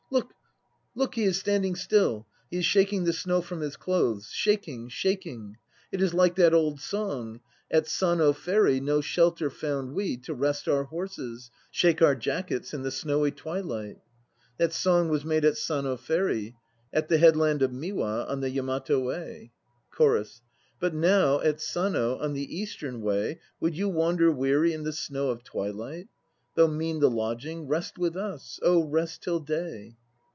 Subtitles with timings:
[0.13, 0.33] Look,
[0.93, 1.15] look!
[1.15, 2.27] He is standing still.
[2.49, 5.55] He is shaking the snow from his clothes; shaking, shaking.
[5.89, 7.39] It is like that old song:
[7.71, 12.81] "At Sano Ferry No shelter found we To rest our horses, Shake our jackets, In
[12.81, 13.99] the snowy twilight."
[14.57, 16.57] That song was made at Sano Ferry,
[16.91, 19.53] At the headland of Miwa on the Yamato Way.
[19.91, 20.41] CHORUS.
[20.81, 25.29] But now at Sano on the Eastern Way Would you wander weary in the snow
[25.29, 26.09] of twilight?
[26.55, 29.95] Though mean the lodging, Rest with us, oh rest till day!